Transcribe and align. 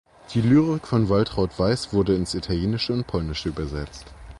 Die 0.33 0.41
Lyrik 0.41 0.87
von 0.87 1.09
Waltraud 1.09 1.59
Weiß 1.59 1.93
wurde 1.93 2.15
ins 2.15 2.33
Italienische 2.33 2.91
und 2.91 3.05
Polnische 3.05 3.49
übersetzt. 3.49 4.07